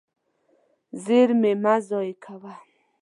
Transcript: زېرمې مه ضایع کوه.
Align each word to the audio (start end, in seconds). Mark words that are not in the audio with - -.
زېرمې 1.03 1.53
مه 1.63 1.75
ضایع 1.89 2.15
کوه. 2.23 2.53